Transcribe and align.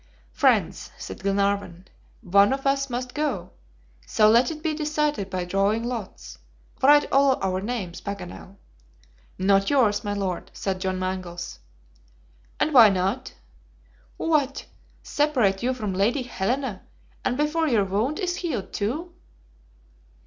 "Friends," 0.31 0.89
said 0.97 1.19
Glenarvan, 1.19 1.87
"one 2.21 2.53
of 2.53 2.65
us 2.65 2.89
must 2.89 3.13
go, 3.13 3.51
so 4.07 4.27
let 4.27 4.49
it 4.49 4.63
be 4.63 4.73
decided 4.73 5.29
by 5.29 5.45
drawing 5.45 5.83
lots. 5.83 6.39
Write 6.81 7.05
all 7.11 7.37
our 7.39 7.61
names, 7.61 8.01
Paganel." 8.01 8.55
"Not 9.37 9.69
yours, 9.69 10.03
my 10.03 10.13
Lord," 10.13 10.49
said 10.55 10.81
John 10.81 10.97
Mangles. 10.97 11.59
"And 12.59 12.73
why 12.73 12.89
not?" 12.89 13.33
"What! 14.17 14.65
separate 15.03 15.61
you 15.61 15.71
from 15.71 15.93
Lady 15.93 16.23
Helena, 16.23 16.81
and 17.23 17.37
before 17.37 17.67
your 17.67 17.85
wound 17.85 18.17
is 18.19 18.37
healed, 18.37 18.73
too!" 18.73 19.13